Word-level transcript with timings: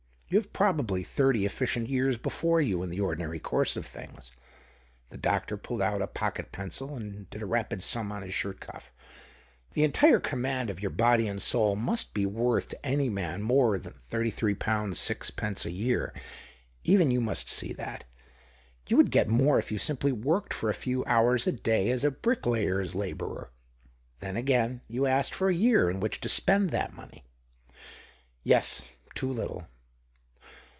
You 0.31 0.37
have 0.37 0.53
probably 0.53 1.03
thirty 1.03 1.43
efficient 1.45 1.89
years 1.89 2.15
before 2.15 2.61
you 2.61 2.83
in 2.83 2.89
the 2.89 3.01
ordinary 3.01 3.37
course 3.37 3.75
of 3.75 3.85
things." 3.85 4.31
The 5.09 5.17
doctor 5.17 5.57
pulled 5.57 5.81
out 5.81 6.01
a 6.01 6.07
pocket 6.07 6.53
pencil, 6.53 6.95
and 6.95 7.29
did 7.29 7.41
a 7.41 7.45
rapid 7.45 7.83
sum 7.83 8.13
on 8.13 8.21
his 8.21 8.33
shirt 8.33 8.61
cuff." 8.61 8.93
The 9.73 9.83
entire 9.83 10.21
command 10.21 10.69
of 10.69 10.79
your 10.81 10.89
body 10.89 11.27
and 11.27 11.41
soul 11.41 11.75
must 11.75 12.13
be 12.13 12.25
worth 12.25 12.69
to 12.69 12.85
any 12.85 13.09
man 13.09 13.41
more 13.41 13.77
than 13.77 13.91
£33 13.91 14.55
6s. 14.57 14.95
Sd. 15.33 15.65
a 15.65 15.69
year. 15.69 16.13
Even 16.85 17.09
108 17.09 17.09
THE 17.09 17.09
OCTAVE 17.09 17.09
OF 17.09 17.09
CLAUDIQS. 17.11 17.11
you 17.11 17.21
must 17.21 17.49
see 17.49 17.73
that. 17.73 18.03
You 18.87 18.95
would 18.95 19.11
get 19.11 19.27
more 19.27 19.59
if 19.59 19.69
you 19.69 19.77
simply 19.77 20.13
worked 20.13 20.53
for 20.53 20.69
a 20.69 20.73
few 20.73 21.03
hours 21.03 21.45
a 21.45 21.51
day 21.51 21.91
as 21.91 22.05
a 22.05 22.09
bricklayer's 22.09 22.95
labourer. 22.95 23.51
Then, 24.19 24.37
again, 24.37 24.79
you 24.87 25.05
asked 25.07 25.35
for 25.35 25.49
a 25.49 25.53
year 25.53 25.89
in 25.89 25.99
which 25.99 26.21
to 26.21 26.29
spend 26.29 26.69
that 26.69 26.93
money." 26.93 27.25
"Yes, 28.45 28.87
too 29.13 29.29
little." 29.29 29.67